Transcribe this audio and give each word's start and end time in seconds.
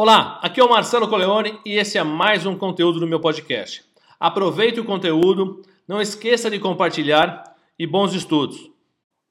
Olá, 0.00 0.38
aqui 0.40 0.60
é 0.60 0.64
o 0.64 0.70
Marcelo 0.70 1.08
Coleone 1.08 1.58
e 1.66 1.76
esse 1.76 1.98
é 1.98 2.04
mais 2.04 2.46
um 2.46 2.56
conteúdo 2.56 3.00
do 3.00 3.06
meu 3.08 3.18
podcast. 3.18 3.84
Aproveite 4.20 4.78
o 4.78 4.84
conteúdo, 4.84 5.60
não 5.88 6.00
esqueça 6.00 6.48
de 6.48 6.60
compartilhar 6.60 7.42
e 7.76 7.84
bons 7.84 8.14
estudos. 8.14 8.70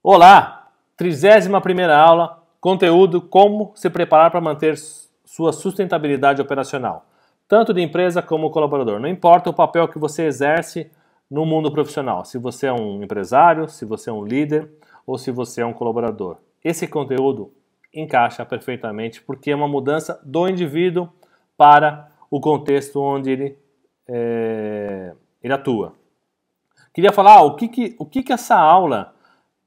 Olá, 0.04 0.70
31 0.98 1.62
primeira 1.62 1.98
aula, 1.98 2.44
conteúdo 2.60 3.22
como 3.22 3.72
se 3.76 3.90
preparar 3.90 4.30
para 4.30 4.42
manter 4.42 4.76
sua 5.24 5.54
sustentabilidade 5.54 6.42
operacional, 6.42 7.06
tanto 7.48 7.74
de 7.74 7.82
empresa 7.82 8.22
como 8.22 8.52
colaborador. 8.52 9.00
Não 9.00 9.08
importa 9.08 9.50
o 9.50 9.54
papel 9.54 9.88
que 9.88 9.98
você 9.98 10.24
exerce 10.26 10.92
no 11.32 11.46
mundo 11.46 11.72
profissional, 11.72 12.26
se 12.26 12.38
você 12.38 12.68
é 12.68 12.74
um 12.74 13.02
empresário, 13.02 13.70
se 13.70 13.86
você 13.86 14.10
é 14.10 14.14
um 14.14 14.26
líder 14.26 14.70
ou 15.06 15.18
se 15.18 15.32
você 15.32 15.62
é 15.62 15.66
um 15.66 15.72
colaborador. 15.72 16.36
Esse 16.62 16.90
conteúdo 16.90 17.54
encaixa 18.00 18.46
perfeitamente 18.46 19.22
porque 19.22 19.52
é 19.52 19.56
uma 19.56 19.68
mudança 19.68 20.20
do 20.24 20.48
indivíduo 20.48 21.10
para 21.58 22.12
o 22.30 22.40
contexto 22.40 23.02
onde 23.02 23.32
ele, 23.32 23.58
é, 24.08 25.14
ele 25.44 25.54
atua. 25.54 25.94
Queria 26.94 27.12
falar 27.12 27.36
ah, 27.36 27.44
o, 27.44 27.56
que, 27.56 27.68
que, 27.68 27.96
o 28.00 28.06
que, 28.06 28.24
que 28.24 28.34
essa 28.34 28.56
aula 28.56 29.14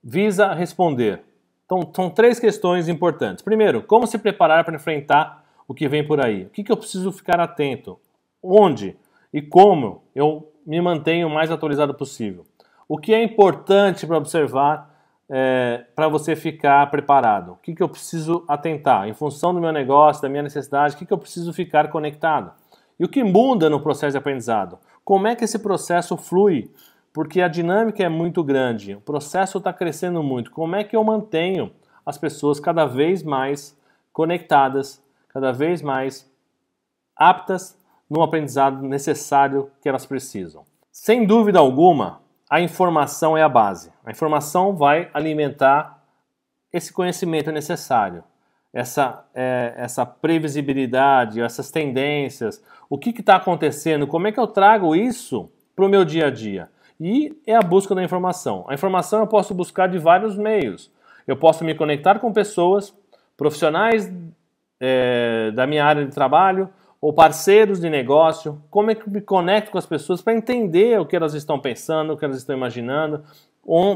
visa 0.02 0.52
responder. 0.52 1.22
Então, 1.64 1.88
são 1.94 2.10
três 2.10 2.40
questões 2.40 2.88
importantes. 2.88 3.44
Primeiro, 3.44 3.82
como 3.82 4.06
se 4.06 4.18
preparar 4.18 4.64
para 4.64 4.74
enfrentar 4.74 5.44
o 5.68 5.74
que 5.74 5.88
vem 5.88 6.04
por 6.04 6.20
aí? 6.20 6.44
O 6.44 6.48
que, 6.48 6.64
que 6.64 6.72
eu 6.72 6.76
preciso 6.76 7.12
ficar 7.12 7.38
atento? 7.38 7.98
Onde 8.42 8.96
e 9.32 9.40
como 9.40 10.02
eu 10.14 10.52
me 10.66 10.80
mantenho 10.80 11.28
o 11.28 11.30
mais 11.30 11.50
atualizado 11.50 11.94
possível? 11.94 12.44
O 12.88 12.98
que 12.98 13.14
é 13.14 13.22
importante 13.22 14.04
para 14.04 14.18
observar 14.18 14.89
é, 15.32 15.84
para 15.94 16.08
você 16.08 16.34
ficar 16.34 16.90
preparado? 16.90 17.52
O 17.52 17.56
que, 17.56 17.72
que 17.72 17.82
eu 17.82 17.88
preciso 17.88 18.44
atentar? 18.48 19.08
Em 19.08 19.14
função 19.14 19.54
do 19.54 19.60
meu 19.60 19.72
negócio, 19.72 20.20
da 20.20 20.28
minha 20.28 20.42
necessidade, 20.42 20.94
o 20.94 20.98
que, 20.98 21.06
que 21.06 21.12
eu 21.12 21.18
preciso 21.18 21.52
ficar 21.52 21.88
conectado? 21.88 22.52
E 22.98 23.04
o 23.04 23.08
que 23.08 23.22
muda 23.22 23.70
no 23.70 23.80
processo 23.80 24.12
de 24.12 24.18
aprendizado? 24.18 24.78
Como 25.04 25.28
é 25.28 25.36
que 25.36 25.44
esse 25.44 25.58
processo 25.58 26.16
flui? 26.16 26.70
Porque 27.12 27.40
a 27.40 27.48
dinâmica 27.48 28.02
é 28.02 28.08
muito 28.08 28.42
grande, 28.42 28.94
o 28.94 29.00
processo 29.00 29.58
está 29.58 29.72
crescendo 29.72 30.22
muito. 30.22 30.50
Como 30.50 30.74
é 30.74 30.82
que 30.82 30.96
eu 30.96 31.04
mantenho 31.04 31.72
as 32.04 32.18
pessoas 32.18 32.58
cada 32.58 32.84
vez 32.84 33.22
mais 33.22 33.78
conectadas, 34.12 35.02
cada 35.28 35.52
vez 35.52 35.80
mais 35.80 36.28
aptas 37.16 37.78
no 38.08 38.22
aprendizado 38.22 38.82
necessário 38.82 39.70
que 39.80 39.88
elas 39.88 40.06
precisam? 40.06 40.64
Sem 40.92 41.24
dúvida 41.24 41.58
alguma, 41.58 42.20
a 42.50 42.60
informação 42.60 43.38
é 43.38 43.42
a 43.42 43.48
base. 43.48 43.92
A 44.04 44.10
informação 44.10 44.74
vai 44.74 45.08
alimentar 45.14 46.02
esse 46.72 46.92
conhecimento 46.92 47.52
necessário, 47.52 48.24
essa, 48.72 49.24
é, 49.32 49.74
essa 49.76 50.04
previsibilidade, 50.04 51.40
essas 51.40 51.70
tendências, 51.70 52.62
o 52.88 52.98
que 52.98 53.10
está 53.10 53.36
acontecendo, 53.36 54.06
como 54.06 54.26
é 54.26 54.32
que 54.32 54.40
eu 54.40 54.48
trago 54.48 54.96
isso 54.96 55.50
para 55.76 55.84
o 55.84 55.88
meu 55.88 56.04
dia 56.04 56.26
a 56.26 56.30
dia. 56.30 56.68
E 57.00 57.40
é 57.46 57.54
a 57.54 57.62
busca 57.62 57.94
da 57.94 58.02
informação. 58.02 58.66
A 58.68 58.74
informação 58.74 59.20
eu 59.20 59.26
posso 59.26 59.54
buscar 59.54 59.88
de 59.88 59.98
vários 59.98 60.36
meios. 60.36 60.90
Eu 61.26 61.36
posso 61.36 61.64
me 61.64 61.74
conectar 61.74 62.18
com 62.18 62.32
pessoas, 62.32 62.94
profissionais 63.36 64.12
é, 64.80 65.50
da 65.52 65.66
minha 65.66 65.84
área 65.84 66.04
de 66.04 66.12
trabalho, 66.12 66.68
ou 67.00 67.12
parceiros 67.12 67.80
de 67.80 67.88
negócio, 67.88 68.62
como 68.70 68.90
é 68.90 68.94
que 68.94 69.08
eu 69.08 69.12
me 69.12 69.20
conecto 69.20 69.70
com 69.70 69.78
as 69.78 69.86
pessoas 69.86 70.20
para 70.20 70.34
entender 70.34 71.00
o 71.00 71.06
que 71.06 71.16
elas 71.16 71.34
estão 71.34 71.58
pensando, 71.58 72.12
o 72.12 72.16
que 72.16 72.24
elas 72.24 72.36
estão 72.36 72.54
imaginando, 72.54 73.24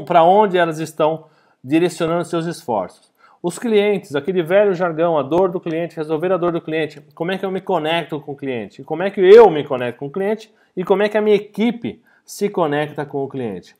para 0.05 0.23
onde 0.23 0.57
elas 0.57 0.79
estão 0.79 1.25
direcionando 1.63 2.25
seus 2.25 2.45
esforços. 2.45 3.13
Os 3.43 3.59
clientes, 3.59 4.15
aquele 4.15 4.41
velho 4.41 4.73
jargão, 4.73 5.19
a 5.19 5.21
dor 5.21 5.51
do 5.51 5.59
cliente, 5.59 5.95
resolver 5.95 6.31
a 6.31 6.37
dor 6.37 6.51
do 6.51 6.61
cliente, 6.61 6.99
como 7.13 7.31
é 7.31 7.37
que 7.37 7.45
eu 7.45 7.51
me 7.51 7.61
conecto 7.61 8.19
com 8.19 8.31
o 8.31 8.35
cliente, 8.35 8.83
como 8.83 9.03
é 9.03 9.11
que 9.11 9.21
eu 9.21 9.51
me 9.51 9.63
conecto 9.63 9.99
com 9.99 10.07
o 10.07 10.11
cliente 10.11 10.51
e 10.75 10.83
como 10.83 11.03
é 11.03 11.09
que 11.09 11.17
a 11.17 11.21
minha 11.21 11.35
equipe 11.35 12.01
se 12.25 12.49
conecta 12.49 13.05
com 13.05 13.23
o 13.23 13.29
cliente. 13.29 13.75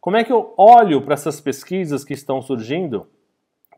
Como 0.00 0.16
é 0.16 0.24
que 0.24 0.32
eu 0.32 0.54
olho 0.56 1.02
para 1.02 1.12
essas 1.12 1.38
pesquisas 1.38 2.02
que 2.02 2.14
estão 2.14 2.40
surgindo, 2.40 3.06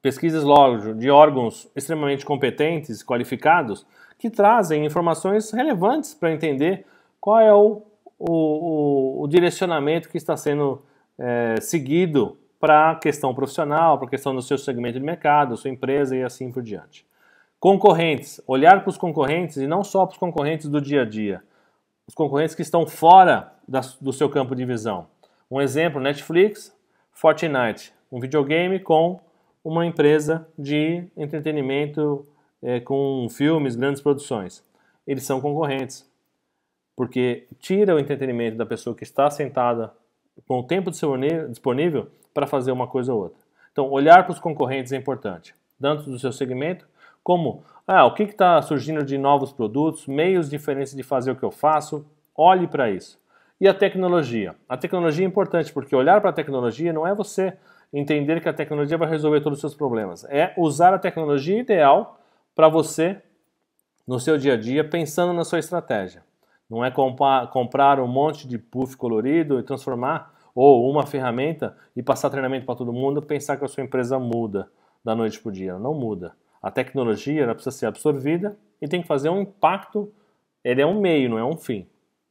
pesquisas, 0.01 0.45
lógico, 0.45 0.95
de 0.95 1.11
órgãos 1.11 1.69
extremamente 1.75 2.25
competentes, 2.25 3.03
qualificados, 3.03 3.85
que 4.23 4.31
trazem 4.31 4.87
informações 4.87 5.51
relevantes 5.51 6.15
para 6.15 6.33
entender 6.33 6.87
qual 7.21 7.41
é 7.41 7.53
o, 7.53 7.83
o, 8.17 9.25
o, 9.25 9.27
direcionamento 9.27 10.09
que 10.09 10.17
está 10.17 10.37
sendo 10.37 10.81
é, 11.19 11.57
seguido 11.61 12.39
para 12.61 12.93
a 12.93 12.95
questão 12.95 13.35
profissional, 13.35 13.99
para 13.99 14.07
a 14.07 14.11
questão 14.11 14.33
do 14.33 14.41
seu 14.41 14.57
segmento 14.57 15.01
de 15.01 15.05
mercado, 15.05 15.57
sua 15.57 15.73
empresa 15.73 16.17
e 16.17 16.23
assim 16.23 16.53
por 16.53 16.63
diante. 16.63 17.05
Concorrentes, 17.59 18.41
olhar 18.47 18.83
para 18.83 18.91
os 18.91 18.97
concorrentes 18.97 19.57
e 19.57 19.67
não 19.67 19.83
só 19.83 20.07
para 20.07 20.13
os 20.13 20.19
concorrentes 20.19 20.69
do 20.69 20.81
dia 20.81 21.03
a 21.03 21.05
dia, 21.05 21.43
os 22.07 22.15
concorrentes 22.15 22.55
que 22.55 22.63
estão 22.63 22.87
fora 22.87 23.53
da, 23.67 23.81
do 24.01 24.13
seu 24.13 24.31
campo 24.31 24.55
de 24.55 24.65
visão. 24.65 25.09
Um 25.51 25.61
exemplo, 25.61 26.01
Netflix, 26.01 26.73
Fortnite, 27.11 27.93
um 28.11 28.21
videogame 28.21 28.79
com 28.79 29.19
uma 29.65 29.85
empresa 29.85 30.47
de 30.57 31.09
entretenimento 31.17 32.25
é, 32.63 32.81
com 32.81 33.27
filmes, 33.29 33.75
grandes 33.77 34.01
produções. 34.01 34.65
Eles 35.07 35.25
são 35.25 35.41
concorrentes. 35.41 36.11
Porque 36.95 37.47
tira 37.59 37.95
o 37.95 37.99
entretenimento 37.99 38.57
da 38.57 38.67
pessoa 38.67 38.95
que 38.95 39.03
está 39.03 39.31
sentada 39.31 39.93
com 40.47 40.61
o 40.61 40.63
tempo 40.63 40.91
disponível 40.91 42.09
para 42.33 42.47
fazer 42.47 42.71
uma 42.73 42.87
coisa 42.87 43.13
ou 43.13 43.23
outra. 43.23 43.43
Então, 43.73 43.91
olhar 43.91 44.25
para 44.25 44.33
os 44.33 44.39
concorrentes 44.39 44.93
é 44.93 44.97
importante, 44.97 45.55
tanto 45.81 46.11
do 46.11 46.19
seu 46.19 46.33
segmento, 46.33 46.87
como 47.23 47.63
ah, 47.87 48.05
o 48.05 48.15
que 48.15 48.25
está 48.25 48.61
surgindo 48.61 49.05
de 49.05 49.17
novos 49.17 49.53
produtos, 49.53 50.07
meios 50.07 50.51
diferentes 50.51 50.95
de 50.95 51.03
fazer 51.03 51.31
o 51.31 51.37
que 51.37 51.43
eu 51.43 51.51
faço, 51.51 52.05
olhe 52.37 52.67
para 52.67 52.91
isso. 52.91 53.19
E 53.61 53.69
a 53.69 53.75
tecnologia? 53.75 54.55
A 54.69 54.77
tecnologia 54.77 55.25
é 55.25 55.29
importante 55.29 55.73
porque 55.73 55.95
olhar 55.95 56.21
para 56.21 56.31
a 56.31 56.33
tecnologia 56.33 56.93
não 56.93 57.07
é 57.07 57.15
você 57.15 57.55
entender 57.93 58.41
que 58.41 58.49
a 58.49 58.53
tecnologia 58.53 58.99
vai 58.99 59.09
resolver 59.09 59.41
todos 59.41 59.59
os 59.59 59.61
seus 59.61 59.75
problemas, 59.75 60.25
é 60.25 60.53
usar 60.57 60.93
a 60.95 60.99
tecnologia 60.99 61.59
ideal 61.59 62.19
para 62.55 62.69
você 62.69 63.23
no 64.07 64.19
seu 64.19 64.37
dia 64.37 64.55
a 64.55 64.57
dia, 64.57 64.89
pensando 64.89 65.33
na 65.33 65.45
sua 65.45 65.59
estratégia. 65.59 66.25
Não 66.69 66.85
é 66.85 66.91
comprar 66.91 68.01
um 68.01 68.09
monte 68.09 68.49
de 68.49 68.59
puff 68.59 68.97
colorido 68.97 69.59
e 69.59 69.63
transformar, 69.63 70.33
ou 70.55 70.91
uma 70.91 71.07
ferramenta 71.07 71.77
e 71.97 72.03
passar 72.03 72.31
treinamento 72.31 72.67
para 72.67 72.75
todo 72.75 72.93
mundo, 72.93 73.23
pensar 73.23 73.57
que 73.57 73.65
a 73.65 73.69
sua 73.69 73.83
empresa 73.83 74.19
muda 74.19 74.71
da 75.05 75.15
noite 75.15 75.41
para 75.41 75.49
o 75.49 75.53
dia. 75.53 75.79
Não 75.79 75.95
muda. 75.95 76.35
A 76.63 76.71
tecnologia 76.71 77.43
ela 77.43 77.55
precisa 77.55 77.77
ser 77.77 77.87
absorvida 77.87 78.57
e 78.81 78.87
tem 78.87 79.03
que 79.03 79.09
fazer 79.09 79.29
um 79.29 79.41
impacto. 79.41 80.13
Ele 80.63 80.81
é 80.83 80.87
um 80.87 81.01
meio, 81.01 81.31
não 81.31 81.39
é 81.39 81.45
um 81.45 81.57
fim. 81.57 81.87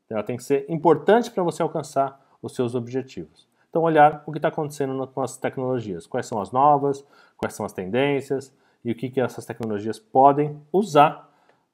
Ela 0.09 0.23
tem 0.23 0.37
que 0.37 0.43
ser 0.43 0.65
importante 0.69 1.31
para 1.31 1.43
você 1.43 1.61
alcançar 1.61 2.19
os 2.41 2.53
seus 2.53 2.75
objetivos. 2.75 3.47
Então, 3.69 3.83
olhar 3.83 4.23
o 4.25 4.31
que 4.31 4.37
está 4.37 4.49
acontecendo 4.49 5.07
com 5.07 5.21
as 5.21 5.37
tecnologias. 5.37 6.05
Quais 6.05 6.25
são 6.25 6.41
as 6.41 6.51
novas, 6.51 7.05
quais 7.37 7.53
são 7.53 7.65
as 7.65 7.73
tendências, 7.73 8.53
e 8.83 8.91
o 8.91 8.95
que, 8.95 9.09
que 9.09 9.21
essas 9.21 9.45
tecnologias 9.45 9.99
podem 9.99 10.59
usar 10.71 11.29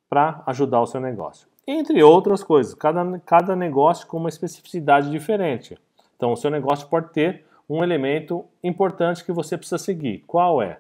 para 0.09 0.41
ajudar 0.45 0.81
o 0.81 0.88
seu 0.88 1.00
negócio. 1.00 1.47
Entre 1.66 2.01
outras 2.01 2.44
coisas, 2.44 2.73
cada, 2.73 3.19
cada 3.25 3.56
negócio 3.56 4.07
com 4.07 4.18
uma 4.18 4.29
especificidade 4.29 5.09
diferente. 5.09 5.78
Então, 6.16 6.31
o 6.31 6.38
seu 6.38 6.50
negócio 6.50 6.88
pode 6.88 7.12
ter 7.12 7.45
um 7.69 7.84
elemento 7.84 8.45
importante 8.63 9.23
que 9.23 9.31
você 9.31 9.57
precisa 9.57 9.78
seguir. 9.78 10.23
Qual 10.25 10.62
é? 10.62 10.79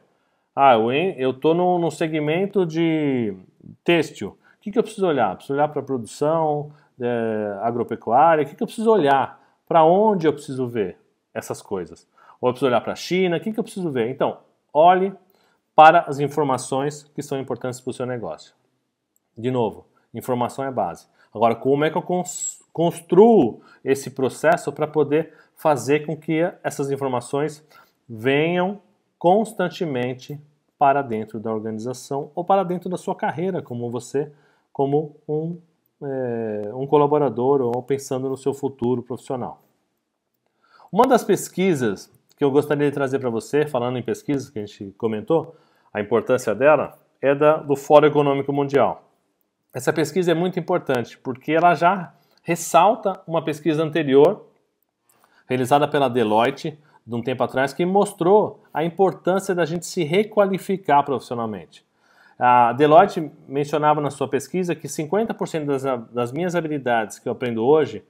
Ah, 0.55 0.75
eu 1.17 1.31
estou 1.31 1.53
no, 1.53 1.77
no, 1.77 1.91
segmento 1.91 2.65
de 2.65 3.35
têxtil. 3.83 4.29
O 4.29 4.37
que, 4.61 4.71
que 4.71 4.79
eu 4.79 4.83
preciso 4.83 5.05
olhar? 5.05 5.35
Preciso 5.35 5.53
olhar 5.53 5.67
para 5.67 5.81
a 5.81 5.85
produção 5.85 6.71
é, 6.99 7.59
agropecuária? 7.61 8.43
O 8.43 8.47
que, 8.47 8.55
que 8.55 8.63
eu 8.63 8.67
preciso 8.67 8.89
olhar? 8.89 9.39
Para 9.67 9.83
onde 9.83 10.25
eu 10.25 10.33
preciso 10.33 10.67
ver 10.67 10.97
essas 11.33 11.61
coisas? 11.61 12.07
Ou 12.41 12.49
eu 12.49 12.53
preciso 12.53 12.67
olhar 12.67 12.81
para 12.81 12.93
a 12.93 12.95
China? 12.95 13.37
O 13.37 13.39
que, 13.39 13.51
que 13.51 13.59
eu 13.59 13.63
preciso 13.63 13.91
ver? 13.91 14.09
Então, 14.09 14.37
olhe 14.73 15.13
para 15.77 16.05
as 16.07 16.19
informações 16.19 17.03
que 17.13 17.21
são 17.21 17.39
importantes 17.39 17.79
para 17.79 17.91
o 17.91 17.93
seu 17.93 18.07
negócio. 18.07 18.55
De 19.37 19.51
novo, 19.51 19.85
informação 20.11 20.65
é 20.65 20.71
base. 20.71 21.07
Agora, 21.31 21.53
como 21.53 21.85
é 21.85 21.91
que 21.91 21.95
eu 21.95 22.23
construo 22.73 23.61
esse 23.85 24.09
processo 24.09 24.71
para 24.71 24.87
poder 24.87 25.35
fazer 25.55 26.03
com 26.03 26.17
que 26.17 26.51
essas 26.63 26.89
informações 26.89 27.63
venham 28.09 28.81
constantemente 29.19 30.41
para 30.79 31.03
dentro 31.03 31.39
da 31.39 31.53
organização 31.53 32.31
ou 32.33 32.43
para 32.43 32.63
dentro 32.63 32.89
da 32.89 32.97
sua 32.97 33.13
carreira, 33.15 33.61
como 33.61 33.91
você, 33.91 34.31
como 34.73 35.15
um, 35.29 35.59
é, 36.01 36.71
um 36.73 36.87
colaborador 36.87 37.61
ou 37.61 37.83
pensando 37.83 38.27
no 38.27 38.35
seu 38.35 38.51
futuro 38.51 39.03
profissional. 39.03 39.61
Uma 40.91 41.05
das 41.05 41.23
pesquisas 41.23 42.11
que 42.35 42.43
eu 42.43 42.49
gostaria 42.49 42.87
de 42.87 42.93
trazer 42.95 43.19
para 43.19 43.29
você, 43.29 43.67
falando 43.67 43.99
em 43.99 44.03
pesquisas 44.03 44.49
que 44.49 44.57
a 44.57 44.65
gente 44.65 44.91
comentou, 44.97 45.55
a 45.93 46.01
importância 46.01 46.53
dela 46.53 46.97
é 47.21 47.33
da, 47.33 47.57
do 47.57 47.75
Fórum 47.75 48.07
Econômico 48.07 48.53
Mundial. 48.53 49.03
Essa 49.73 49.91
pesquisa 49.91 50.31
é 50.31 50.33
muito 50.33 50.59
importante 50.59 51.17
porque 51.17 51.51
ela 51.51 51.75
já 51.75 52.13
ressalta 52.41 53.21
uma 53.27 53.43
pesquisa 53.43 53.83
anterior 53.83 54.45
realizada 55.47 55.87
pela 55.87 56.09
Deloitte 56.09 56.77
de 57.05 57.15
um 57.15 57.21
tempo 57.21 57.43
atrás 57.43 57.73
que 57.73 57.85
mostrou 57.85 58.63
a 58.73 58.83
importância 58.83 59.55
da 59.55 59.65
gente 59.65 59.85
se 59.85 60.03
requalificar 60.03 61.03
profissionalmente. 61.03 61.85
A 62.37 62.73
Deloitte 62.73 63.31
mencionava 63.47 63.99
na 63.99 64.11
sua 64.11 64.27
pesquisa 64.27 64.75
que 64.75 64.87
50% 64.87 65.65
das, 65.65 65.83
das 66.11 66.31
minhas 66.31 66.55
habilidades 66.55 67.17
que 67.17 67.27
eu 67.27 67.31
aprendo 67.31 67.65
hoje 67.65 68.03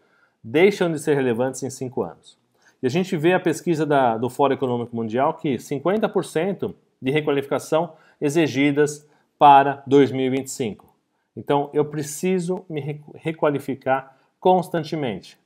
deixam 0.44 0.92
de 0.92 1.00
ser 1.00 1.16
relevantes 1.16 1.64
em 1.64 1.70
5 1.70 2.04
anos. 2.04 2.38
E 2.82 2.88
a 2.88 2.90
gente 2.90 3.16
vê 3.16 3.34
a 3.34 3.40
pesquisa 3.40 3.86
da, 3.86 4.18
do 4.18 4.30
Fórum 4.30 4.54
Econômico 4.54 4.96
Mundial 4.96 5.34
que 5.36 5.56
50% 5.56 6.74
de 7.02 7.12
requalificação 7.12 7.94
exigidas 8.20 9.08
para 9.38 9.84
2025. 9.86 10.86
Então 11.36 11.70
eu 11.74 11.86
preciso 11.86 12.66
me 12.70 13.02
requalificar 13.16 14.18
constantemente. 14.40 15.38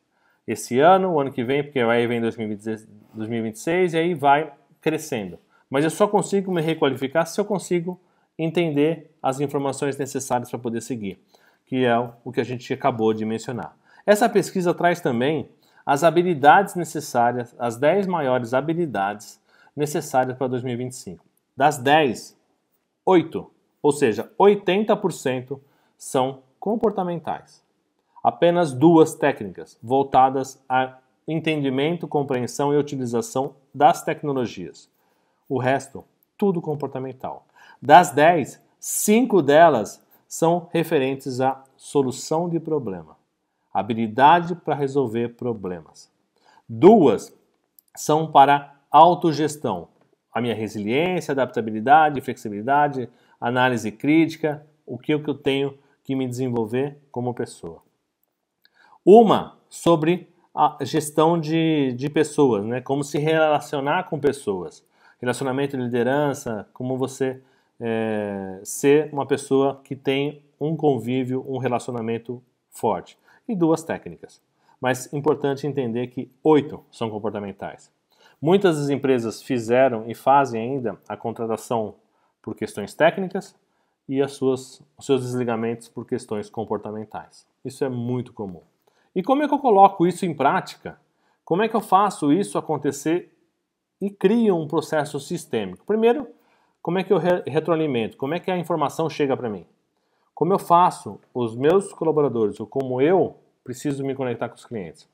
Esse 0.47 0.79
ano, 0.79 1.11
o 1.11 1.19
ano 1.19 1.31
que 1.31 1.43
vem, 1.43 1.63
porque 1.63 1.79
aí 1.79 2.07
vem 2.07 2.21
2026 2.21 3.93
e 3.93 3.97
aí 3.97 4.13
vai 4.13 4.51
crescendo. 4.81 5.37
Mas 5.69 5.83
eu 5.83 5.89
só 5.89 6.07
consigo 6.07 6.51
me 6.51 6.61
requalificar 6.61 7.25
se 7.25 7.39
eu 7.39 7.45
consigo 7.45 7.99
entender 8.37 9.11
as 9.21 9.39
informações 9.39 9.97
necessárias 9.97 10.49
para 10.49 10.59
poder 10.59 10.81
seguir, 10.81 11.19
que 11.65 11.85
é 11.85 11.97
o 11.97 12.31
que 12.31 12.41
a 12.41 12.43
gente 12.43 12.73
acabou 12.73 13.13
de 13.13 13.23
mencionar. 13.25 13.77
Essa 14.05 14.27
pesquisa 14.27 14.73
traz 14.73 14.99
também 14.99 15.49
as 15.85 16.03
habilidades 16.03 16.75
necessárias, 16.75 17.55
as 17.59 17.77
10 17.77 18.07
maiores 18.07 18.53
habilidades 18.53 19.39
necessárias 19.75 20.37
para 20.37 20.47
2025. 20.47 21.23
Das 21.55 21.77
10, 21.77 22.37
8, 23.05 23.51
ou 23.81 23.91
seja, 23.91 24.31
80% 24.39 25.59
são 25.97 26.43
comportamentais. 26.59 27.63
Apenas 28.23 28.71
duas 28.71 29.15
técnicas 29.15 29.77
voltadas 29.81 30.61
a 30.69 30.97
entendimento, 31.27 32.07
compreensão 32.07 32.73
e 32.73 32.77
utilização 32.77 33.55
das 33.73 34.03
tecnologias. 34.03 34.89
O 35.47 35.57
resto, 35.57 36.03
tudo 36.37 36.61
comportamental. 36.61 37.45
Das 37.81 38.11
10, 38.11 38.61
5 38.79 39.41
delas 39.41 40.03
são 40.27 40.69
referentes 40.71 41.41
à 41.41 41.63
solução 41.75 42.47
de 42.47 42.59
problema, 42.59 43.17
habilidade 43.73 44.55
para 44.55 44.75
resolver 44.75 45.35
problemas. 45.35 46.09
Duas 46.67 47.33
são 47.95 48.31
para 48.31 48.75
autogestão, 48.89 49.89
a 50.33 50.41
minha 50.41 50.55
resiliência, 50.55 51.31
adaptabilidade, 51.31 52.21
flexibilidade, 52.21 53.09
análise 53.39 53.91
crítica, 53.91 54.65
o 54.85 54.97
que 54.97 55.13
eu 55.13 55.33
tenho 55.33 55.77
que 56.03 56.15
me 56.15 56.27
desenvolver 56.27 56.97
como 57.11 57.33
pessoa. 57.33 57.81
Uma 59.05 59.57
sobre 59.69 60.29
a 60.53 60.77
gestão 60.81 61.39
de, 61.39 61.93
de 61.93 62.09
pessoas, 62.09 62.65
né? 62.65 62.81
como 62.81 63.03
se 63.03 63.17
relacionar 63.17 64.09
com 64.09 64.19
pessoas, 64.19 64.83
relacionamento 65.19 65.77
de 65.77 65.83
liderança, 65.83 66.67
como 66.73 66.97
você 66.97 67.41
é, 67.79 68.59
ser 68.63 69.09
uma 69.11 69.25
pessoa 69.25 69.81
que 69.83 69.95
tem 69.95 70.43
um 70.59 70.75
convívio, 70.75 71.43
um 71.47 71.57
relacionamento 71.57 72.41
forte. 72.69 73.17
E 73.47 73.55
duas 73.55 73.83
técnicas. 73.83 74.41
Mas 74.79 75.11
importante 75.13 75.65
entender 75.65 76.07
que 76.07 76.31
oito 76.43 76.83
são 76.91 77.09
comportamentais. 77.09 77.91
Muitas 78.41 78.79
das 78.79 78.89
empresas 78.89 79.43
fizeram 79.43 80.09
e 80.09 80.15
fazem 80.15 80.61
ainda 80.61 80.97
a 81.07 81.15
contratação 81.15 81.93
por 82.41 82.55
questões 82.55 82.95
técnicas 82.95 83.55
e 84.09 84.19
as 84.19 84.31
suas, 84.31 84.81
os 84.97 85.05
seus 85.05 85.21
desligamentos 85.21 85.87
por 85.87 86.07
questões 86.07 86.49
comportamentais. 86.49 87.45
Isso 87.63 87.85
é 87.85 87.89
muito 87.89 88.33
comum. 88.33 88.61
E 89.15 89.21
como 89.21 89.43
é 89.43 89.47
que 89.47 89.53
eu 89.53 89.59
coloco 89.59 90.07
isso 90.07 90.25
em 90.25 90.33
prática? 90.33 90.99
Como 91.45 91.61
é 91.61 91.69
que 91.69 91.75
eu 91.75 91.81
faço 91.81 92.33
isso 92.33 92.57
acontecer 92.57 93.31
e 94.01 94.09
crio 94.09 94.57
um 94.57 94.67
processo 94.67 95.19
sistêmico? 95.19 95.85
Primeiro, 95.85 96.27
como 96.81 96.97
é 96.97 97.03
que 97.03 97.13
eu 97.13 97.19
retroalimento? 97.19 98.17
Como 98.17 98.33
é 98.33 98.39
que 98.39 98.49
a 98.49 98.57
informação 98.57 99.07
chega 99.07 99.37
para 99.37 99.49
mim? 99.49 99.67
Como 100.33 100.51
eu 100.51 100.57
faço 100.57 101.19
os 101.31 101.55
meus 101.55 101.93
colaboradores, 101.93 102.59
ou 102.59 102.65
como 102.65 102.99
eu 102.99 103.35
preciso 103.63 104.03
me 104.03 104.15
conectar 104.15 104.49
com 104.49 104.55
os 104.55 104.65
clientes? 104.65 105.07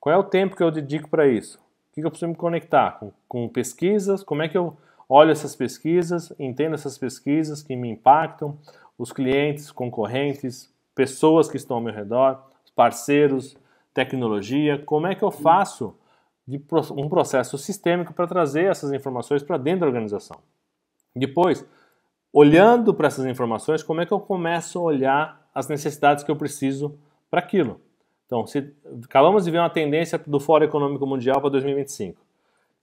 Qual 0.00 0.12
é 0.12 0.18
o 0.18 0.24
tempo 0.24 0.56
que 0.56 0.62
eu 0.64 0.70
dedico 0.72 1.08
para 1.08 1.28
isso? 1.28 1.61
O 1.92 1.94
que 1.94 2.04
eu 2.04 2.10
preciso 2.10 2.28
me 2.28 2.36
conectar? 2.36 2.92
Com, 2.98 3.12
com 3.28 3.48
pesquisas? 3.48 4.24
Como 4.24 4.42
é 4.42 4.48
que 4.48 4.58
eu 4.58 4.76
olho 5.08 5.30
essas 5.30 5.54
pesquisas, 5.54 6.32
entendo 6.38 6.74
essas 6.74 6.98
pesquisas 6.98 7.62
que 7.62 7.76
me 7.76 7.90
impactam, 7.90 8.58
os 8.98 9.12
clientes, 9.12 9.70
concorrentes, 9.70 10.72
pessoas 10.94 11.48
que 11.48 11.56
estão 11.56 11.76
ao 11.76 11.82
meu 11.82 11.92
redor? 11.92 12.52
parceiros, 12.74 13.56
tecnologia, 13.94 14.78
como 14.78 15.06
é 15.06 15.14
que 15.14 15.22
eu 15.22 15.30
faço 15.30 15.94
um 16.96 17.08
processo 17.08 17.56
sistêmico 17.56 18.12
para 18.12 18.26
trazer 18.26 18.64
essas 18.64 18.92
informações 18.92 19.42
para 19.42 19.56
dentro 19.56 19.80
da 19.80 19.86
organização. 19.86 20.38
Depois, 21.14 21.64
olhando 22.32 22.92
para 22.92 23.06
essas 23.06 23.24
informações, 23.26 23.82
como 23.82 24.00
é 24.00 24.06
que 24.06 24.12
eu 24.12 24.20
começo 24.20 24.78
a 24.78 24.82
olhar 24.82 25.50
as 25.54 25.68
necessidades 25.68 26.24
que 26.24 26.30
eu 26.30 26.36
preciso 26.36 26.98
para 27.30 27.40
aquilo. 27.40 27.80
Então, 28.32 28.46
se 28.46 28.72
acabamos 29.04 29.44
de 29.44 29.50
ver 29.50 29.58
uma 29.58 29.68
tendência 29.68 30.18
do 30.18 30.40
Fórum 30.40 30.64
Econômico 30.64 31.06
Mundial 31.06 31.38
para 31.38 31.50
2025. 31.50 32.18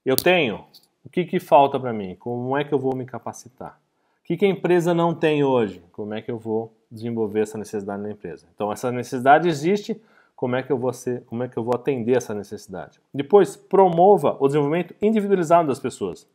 Eu 0.06 0.16
tenho, 0.16 0.64
o 1.04 1.10
que, 1.10 1.26
que 1.26 1.40
falta 1.40 1.80
para 1.80 1.92
mim? 1.92 2.14
Como 2.14 2.56
é 2.56 2.64
que 2.64 2.72
eu 2.72 2.78
vou 2.78 2.96
me 2.96 3.04
capacitar? 3.04 3.82
O 4.22 4.26
que, 4.26 4.38
que 4.38 4.46
a 4.46 4.48
empresa 4.48 4.94
não 4.94 5.12
tem 5.12 5.44
hoje? 5.44 5.84
Como 5.92 6.14
é 6.14 6.22
que 6.22 6.30
eu 6.30 6.38
vou 6.38 6.72
desenvolver 6.92 7.40
essa 7.40 7.58
necessidade 7.58 8.00
na 8.00 8.12
empresa. 8.12 8.46
Então 8.54 8.72
essa 8.72 8.92
necessidade 8.92 9.48
existe, 9.48 10.00
como 10.36 10.56
é 10.56 10.62
que 10.62 10.72
eu 10.72 10.78
vou 10.78 10.94
ser, 10.94 11.24
como 11.26 11.42
é 11.42 11.48
que 11.48 11.58
eu 11.58 11.64
vou 11.64 11.74
atender 11.74 12.16
essa 12.16 12.36
necessidade? 12.36 13.02
Depois, 13.12 13.56
promova 13.56 14.38
o 14.40 14.46
desenvolvimento 14.46 14.94
individualizado 15.02 15.68
das 15.68 15.80
pessoas. 15.80 16.28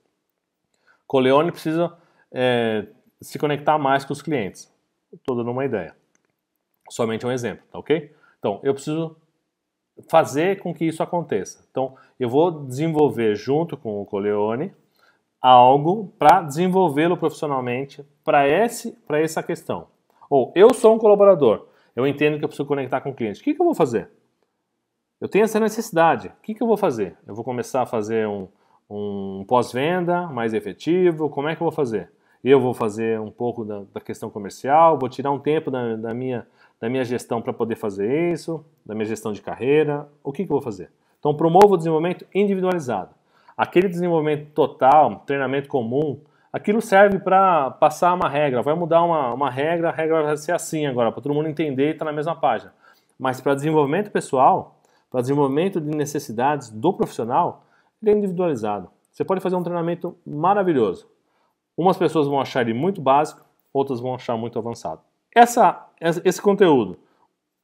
Coleone 1.06 1.52
precisa 1.52 1.96
é, 2.32 2.88
se 3.20 3.38
conectar 3.38 3.78
mais 3.78 4.05
com 4.05 4.12
os 4.12 4.20
clientes. 4.20 4.69
Estou 5.12 5.37
dando 5.37 5.52
uma 5.52 5.64
ideia. 5.64 5.94
Somente 6.90 7.25
um 7.25 7.31
exemplo, 7.31 7.64
tá 7.70 7.78
ok? 7.78 8.12
Então, 8.44 8.61
eu 8.62 8.75
preciso 8.75 9.17
fazer 10.11 10.61
com 10.61 10.75
que 10.75 10.85
isso 10.85 11.02
aconteça. 11.02 11.67
Então, 11.70 11.94
eu 12.20 12.29
vou 12.29 12.50
desenvolver 12.50 13.35
junto 13.35 13.75
com 13.75 14.02
o 14.02 14.05
Coleone 14.05 14.70
algo 15.41 16.12
para 16.19 16.43
desenvolvê-lo 16.43 17.17
profissionalmente 17.17 18.05
para 18.23 18.46
essa 18.46 19.43
questão. 19.43 19.87
Ou 20.29 20.52
eu 20.55 20.75
sou 20.75 20.94
um 20.94 20.99
colaborador, 20.99 21.69
eu 21.96 22.06
entendo 22.06 22.38
que 22.38 22.44
eu 22.44 22.49
preciso 22.49 22.69
conectar 22.69 23.00
com 23.00 23.12
o 23.12 23.14
cliente. 23.14 23.41
O 23.41 23.44
que, 23.44 23.55
que 23.55 23.61
eu 23.62 23.64
vou 23.64 23.75
fazer? 23.75 24.11
Eu 25.19 25.29
tenho 25.29 25.44
essa 25.44 25.58
necessidade. 25.58 26.29
O 26.29 26.43
que, 26.43 26.55
que 26.55 26.62
eu 26.62 26.67
vou 26.67 26.76
fazer? 26.76 27.17
Eu 27.26 27.35
vou 27.35 27.44
começar 27.44 27.81
a 27.81 27.87
fazer 27.87 28.29
um, 28.29 28.47
um 28.90 29.43
pós-venda 29.49 30.26
mais 30.26 30.52
efetivo? 30.52 31.30
Como 31.30 31.49
é 31.49 31.57
que 31.57 31.62
eu 31.62 31.64
vou 31.64 31.73
fazer? 31.73 32.12
Eu 32.45 32.61
vou 32.61 32.75
fazer 32.75 33.18
um 33.18 33.30
pouco 33.30 33.64
da, 33.64 33.85
da 33.90 34.02
questão 34.02 34.28
comercial, 34.28 34.99
vou 34.99 35.09
tirar 35.09 35.30
um 35.30 35.38
tempo 35.38 35.71
da, 35.71 35.97
da 35.97 36.12
minha, 36.12 36.47
da 36.85 36.91
minha 36.91 37.03
gestão 37.03 37.41
para 37.41 37.50
poder 37.50 37.76
fazer 37.76 38.31
isso, 38.31 38.62
da 38.85 38.95
minha 38.95 39.07
gestão 39.07 39.33
de 39.33 39.41
carreira. 39.41 40.07
O 40.23 40.31
que, 40.31 40.45
que 40.45 40.53
eu 40.53 40.57
vou 40.57 40.61
fazer? 40.61 40.91
Então, 41.19 41.35
promovo 41.35 41.73
o 41.73 41.76
desenvolvimento 41.79 42.26
individualizado. 42.35 43.09
Aquele 43.57 43.88
desenvolvimento 43.88 44.50
total, 44.50 45.23
treinamento 45.25 45.67
comum, 45.67 46.21
aquilo 46.53 46.83
serve 46.83 47.19
para 47.19 47.71
passar 47.71 48.12
uma 48.12 48.29
regra. 48.29 48.61
Vai 48.61 48.75
mudar 48.75 49.03
uma, 49.03 49.33
uma 49.33 49.49
regra, 49.49 49.88
a 49.88 49.93
regra 49.93 50.25
vai 50.25 50.37
ser 50.37 50.53
assim 50.53 50.85
agora, 50.85 51.11
para 51.11 51.23
todo 51.23 51.33
mundo 51.33 51.49
entender 51.49 51.87
e 51.87 51.91
estar 51.93 52.05
tá 52.05 52.11
na 52.11 52.14
mesma 52.14 52.37
página. 52.37 52.71
Mas 53.19 53.41
para 53.41 53.55
desenvolvimento 53.55 54.11
pessoal, 54.11 54.79
para 55.11 55.23
desenvolvimento 55.23 55.81
de 55.81 55.88
necessidades 55.88 56.69
do 56.69 56.93
profissional, 56.93 57.64
ele 58.03 58.11
é 58.11 58.14
individualizado. 58.14 58.91
Você 59.11 59.25
pode 59.25 59.41
fazer 59.41 59.57
um 59.57 59.62
treinamento 59.62 60.19
maravilhoso. 60.26 61.09
Umas 61.79 61.97
pessoas 61.97 62.29
vão 62.29 62.38
achar 62.38 62.61
ele 62.61 62.75
muito 62.75 63.00
básico, 63.00 63.41
outras 63.73 64.00
vão 64.00 64.14
achar 64.14 64.37
muito 64.37 64.59
avançado. 64.59 65.00
Essa, 65.35 65.88
esse 66.00 66.41
conteúdo, 66.41 66.99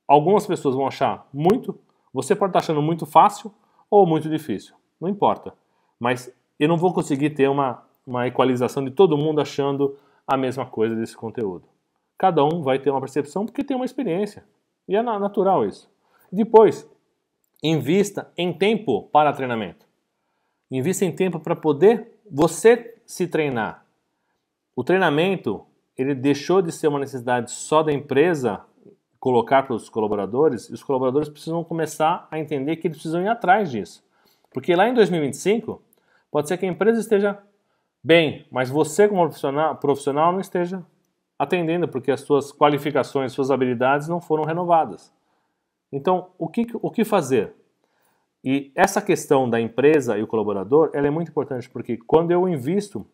algumas 0.06 0.46
pessoas 0.46 0.74
vão 0.74 0.86
achar 0.86 1.28
muito, 1.32 1.78
você 2.12 2.34
pode 2.34 2.50
estar 2.50 2.58
achando 2.58 2.82
muito 2.82 3.06
fácil 3.06 3.52
ou 3.88 4.06
muito 4.06 4.28
difícil. 4.28 4.74
Não 5.00 5.08
importa. 5.08 5.54
Mas 5.98 6.32
eu 6.58 6.68
não 6.68 6.76
vou 6.76 6.92
conseguir 6.92 7.30
ter 7.30 7.48
uma 7.48 7.84
uma 8.10 8.26
equalização 8.26 8.84
de 8.84 8.90
todo 8.90 9.16
mundo 9.16 9.40
achando 9.40 9.96
a 10.26 10.36
mesma 10.36 10.66
coisa 10.66 10.94
desse 10.96 11.16
conteúdo. 11.16 11.68
Cada 12.18 12.44
um 12.44 12.62
vai 12.62 12.78
ter 12.78 12.90
uma 12.90 13.00
percepção 13.00 13.46
porque 13.46 13.64
tem 13.64 13.76
uma 13.76 13.86
experiência. 13.86 14.44
E 14.88 14.96
é 14.96 15.02
natural 15.02 15.64
isso. 15.64 15.88
Depois, 16.30 16.88
invista 17.62 18.30
em 18.36 18.52
tempo 18.52 19.04
para 19.12 19.32
treinamento. 19.32 19.86
Invista 20.70 21.04
em 21.04 21.12
tempo 21.12 21.40
para 21.40 21.56
poder 21.56 22.18
você 22.30 23.00
se 23.06 23.26
treinar. 23.26 23.84
O 24.74 24.84
treinamento, 24.84 25.64
ele 26.00 26.14
deixou 26.14 26.62
de 26.62 26.72
ser 26.72 26.88
uma 26.88 26.98
necessidade 26.98 27.50
só 27.50 27.82
da 27.82 27.92
empresa 27.92 28.62
colocar 29.18 29.64
para 29.64 29.74
os 29.74 29.90
colaboradores, 29.90 30.70
e 30.70 30.72
os 30.72 30.82
colaboradores 30.82 31.28
precisam 31.28 31.62
começar 31.62 32.26
a 32.30 32.38
entender 32.38 32.76
que 32.76 32.86
eles 32.86 32.96
precisam 32.96 33.22
ir 33.22 33.28
atrás 33.28 33.70
disso. 33.70 34.02
Porque 34.50 34.74
lá 34.74 34.88
em 34.88 34.94
2025, 34.94 35.82
pode 36.30 36.48
ser 36.48 36.56
que 36.56 36.64
a 36.64 36.68
empresa 36.68 37.00
esteja 37.00 37.38
bem, 38.02 38.46
mas 38.50 38.70
você 38.70 39.06
como 39.06 39.22
profissional, 39.24 39.76
profissional 39.76 40.32
não 40.32 40.40
esteja 40.40 40.82
atendendo 41.38 41.86
porque 41.86 42.10
as 42.10 42.22
suas 42.22 42.50
qualificações, 42.50 43.32
suas 43.32 43.50
habilidades 43.50 44.08
não 44.08 44.22
foram 44.22 44.44
renovadas. 44.44 45.12
Então, 45.92 46.28
o 46.38 46.48
que, 46.48 46.66
o 46.80 46.90
que 46.90 47.04
fazer? 47.04 47.54
E 48.42 48.72
essa 48.74 49.02
questão 49.02 49.48
da 49.50 49.60
empresa 49.60 50.16
e 50.16 50.22
o 50.22 50.26
colaborador, 50.26 50.90
ela 50.94 51.06
é 51.06 51.10
muito 51.10 51.30
importante 51.30 51.68
porque 51.68 51.98
quando 51.98 52.30
eu 52.30 52.48
invisto 52.48 53.06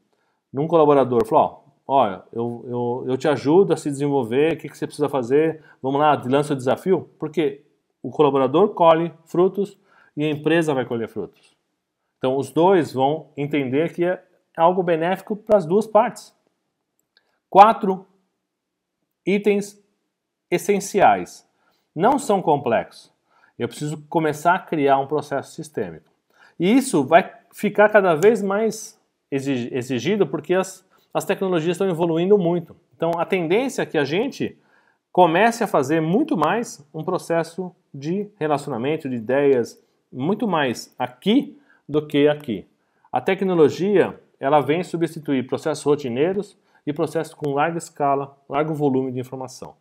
num 0.52 0.68
colaborador, 0.68 1.26
falo, 1.26 1.42
ó, 1.42 1.65
olha, 1.86 2.22
eu, 2.32 2.64
eu, 2.66 3.04
eu 3.08 3.16
te 3.16 3.28
ajudo 3.28 3.72
a 3.72 3.76
se 3.76 3.90
desenvolver, 3.90 4.54
o 4.54 4.58
que, 4.58 4.68
que 4.68 4.76
você 4.76 4.86
precisa 4.86 5.08
fazer, 5.08 5.62
vamos 5.80 6.00
lá, 6.00 6.20
lança 6.26 6.52
o 6.52 6.56
desafio, 6.56 7.08
porque 7.18 7.64
o 8.02 8.10
colaborador 8.10 8.70
colhe 8.70 9.12
frutos 9.24 9.78
e 10.16 10.24
a 10.24 10.30
empresa 10.30 10.74
vai 10.74 10.84
colher 10.84 11.08
frutos. 11.08 11.54
Então, 12.18 12.36
os 12.36 12.50
dois 12.50 12.92
vão 12.92 13.28
entender 13.36 13.92
que 13.92 14.04
é 14.04 14.22
algo 14.56 14.82
benéfico 14.82 15.36
para 15.36 15.58
as 15.58 15.66
duas 15.66 15.86
partes. 15.86 16.34
Quatro 17.48 18.06
itens 19.24 19.78
essenciais. 20.50 21.46
Não 21.94 22.18
são 22.18 22.40
complexos. 22.40 23.12
Eu 23.58 23.68
preciso 23.68 24.02
começar 24.08 24.54
a 24.54 24.58
criar 24.58 24.98
um 24.98 25.06
processo 25.06 25.52
sistêmico. 25.52 26.10
E 26.58 26.72
isso 26.76 27.04
vai 27.04 27.32
ficar 27.52 27.88
cada 27.90 28.14
vez 28.14 28.42
mais 28.42 28.98
exigido 29.30 30.26
porque 30.26 30.54
as, 30.54 30.85
as 31.16 31.24
tecnologias 31.24 31.76
estão 31.76 31.88
evoluindo 31.88 32.36
muito. 32.36 32.76
Então, 32.94 33.10
a 33.16 33.24
tendência 33.24 33.80
é 33.80 33.86
que 33.86 33.96
a 33.96 34.04
gente 34.04 34.54
comece 35.10 35.64
a 35.64 35.66
fazer 35.66 35.98
muito 35.98 36.36
mais 36.36 36.86
um 36.92 37.02
processo 37.02 37.74
de 37.92 38.28
relacionamento, 38.38 39.08
de 39.08 39.16
ideias, 39.16 39.82
muito 40.12 40.46
mais 40.46 40.94
aqui 40.98 41.58
do 41.88 42.06
que 42.06 42.28
aqui. 42.28 42.66
A 43.10 43.18
tecnologia 43.18 44.20
ela 44.38 44.60
vem 44.60 44.84
substituir 44.84 45.46
processos 45.46 45.82
rotineiros 45.82 46.54
e 46.86 46.92
processos 46.92 47.32
com 47.32 47.54
larga 47.54 47.78
escala, 47.78 48.36
largo 48.46 48.74
volume 48.74 49.10
de 49.10 49.18
informação. 49.18 49.74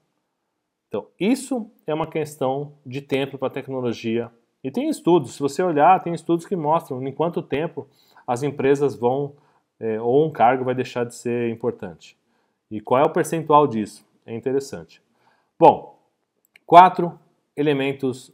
Então, 0.88 1.06
isso 1.20 1.70
é 1.86 1.94
uma 1.94 2.08
questão 2.08 2.72
de 2.86 3.02
tempo 3.02 3.38
para 3.38 3.50
a 3.50 3.52
tecnologia. 3.52 4.32
E 4.64 4.72
tem 4.72 4.88
estudos, 4.88 5.34
se 5.34 5.42
você 5.42 5.62
olhar, 5.62 6.02
tem 6.02 6.14
estudos 6.14 6.46
que 6.46 6.56
mostram 6.56 7.06
em 7.06 7.12
quanto 7.12 7.42
tempo 7.42 7.90
as 8.26 8.42
empresas 8.42 8.96
vão, 8.96 9.34
é, 9.80 10.00
ou 10.00 10.26
um 10.26 10.32
cargo 10.32 10.64
vai 10.64 10.76
deixar 10.76 11.06
de 11.06 11.16
ser 11.16 11.50
importante. 11.50 12.18
E 12.70 12.80
qual 12.82 13.02
é 13.02 13.06
o 13.06 13.10
percentual 13.10 13.68
disso? 13.68 14.06
É 14.26 14.34
interessante. 14.36 15.02
Bom, 15.60 16.00
quatro 16.66 17.20
elementos 17.56 18.32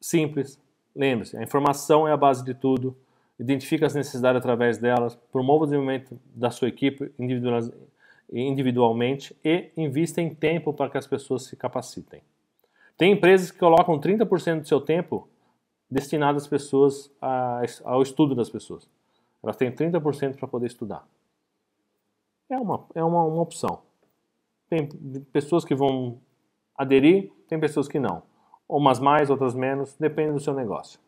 simples. 0.00 0.60
Lembre-se, 0.94 1.36
a 1.36 1.42
informação 1.42 2.06
é 2.06 2.12
a 2.12 2.16
base 2.16 2.44
de 2.44 2.54
tudo 2.54 2.96
identifica 3.38 3.86
as 3.86 3.94
necessidades 3.94 4.38
através 4.38 4.78
delas, 4.78 5.14
promova 5.30 5.64
o 5.64 5.66
desenvolvimento 5.66 6.18
da 6.34 6.50
sua 6.50 6.68
equipe 6.68 7.12
individualmente 8.32 9.36
e 9.44 9.70
invista 9.76 10.20
em 10.20 10.34
tempo 10.34 10.72
para 10.72 10.90
que 10.90 10.98
as 10.98 11.06
pessoas 11.06 11.44
se 11.44 11.54
capacitem. 11.56 12.22
Tem 12.96 13.12
empresas 13.12 13.50
que 13.50 13.58
colocam 13.58 14.00
30% 14.00 14.60
do 14.60 14.68
seu 14.68 14.80
tempo 14.80 15.28
destinado 15.90 16.38
às 16.38 16.46
pessoas, 16.46 17.10
ao 17.84 18.00
estudo 18.02 18.34
das 18.34 18.48
pessoas. 18.48 18.88
Elas 19.46 19.56
têm 19.56 19.70
30% 19.70 20.38
para 20.38 20.48
poder 20.48 20.66
estudar. 20.66 21.06
É 22.50 22.58
uma, 22.58 22.84
é 22.96 23.04
uma, 23.04 23.22
uma 23.22 23.42
opção. 23.42 23.80
Tem 24.68 24.88
pessoas 25.32 25.64
que 25.64 25.72
vão 25.72 26.20
aderir, 26.76 27.32
tem 27.46 27.60
pessoas 27.60 27.86
que 27.86 28.00
não. 28.00 28.24
Umas 28.68 28.98
mais, 28.98 29.30
outras 29.30 29.54
menos, 29.54 29.96
depende 29.96 30.32
do 30.32 30.40
seu 30.40 30.52
negócio. 30.52 30.98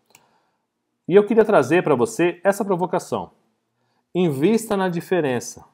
E 1.08 1.16
eu 1.16 1.26
queria 1.26 1.44
trazer 1.44 1.82
para 1.82 1.96
você 1.96 2.40
essa 2.44 2.64
provocação. 2.64 3.32
Invista 4.14 4.76
na 4.76 4.88
diferença 4.88 5.64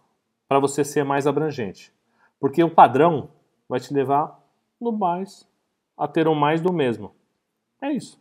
para 0.48 0.58
você 0.58 0.82
ser 0.82 1.04
mais 1.04 1.26
abrangente. 1.26 1.92
Porque 2.40 2.64
o 2.64 2.74
padrão 2.74 3.28
vai 3.68 3.78
te 3.78 3.92
levar 3.92 4.42
no 4.80 4.90
mais 4.90 5.46
a 5.98 6.08
ter 6.08 6.26
um 6.26 6.34
mais 6.34 6.62
do 6.62 6.72
mesmo. 6.72 7.14
É 7.82 7.92
isso. 7.92 8.18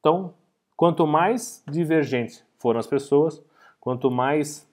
Então, 0.00 0.34
quanto 0.74 1.06
mais 1.06 1.62
divergentes 1.70 2.42
foram 2.64 2.80
as 2.80 2.86
pessoas, 2.86 3.42
quanto 3.78 4.10
mais 4.10 4.66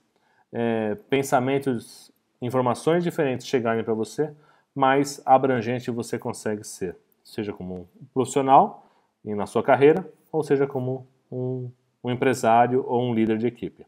é, 0.53 0.95
pensamentos, 1.09 2.09
informações 2.41 3.03
diferentes 3.03 3.45
chegarem 3.45 3.83
para 3.83 3.93
você, 3.93 4.33
mais 4.73 5.21
abrangente 5.25 5.91
você 5.91 6.17
consegue 6.17 6.63
ser. 6.63 6.95
Seja 7.21 7.51
como 7.51 7.75
um 7.75 8.05
profissional 8.13 8.85
e 9.25 9.35
na 9.35 9.45
sua 9.45 9.61
carreira, 9.61 10.09
ou 10.31 10.41
seja 10.41 10.65
como 10.65 11.05
um, 11.29 11.69
um 12.01 12.09
empresário 12.09 12.85
ou 12.87 13.01
um 13.03 13.13
líder 13.13 13.37
de 13.37 13.47
equipe. 13.47 13.85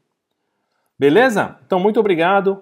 Beleza? 1.00 1.58
Então, 1.66 1.80
muito 1.80 1.98
obrigado. 1.98 2.62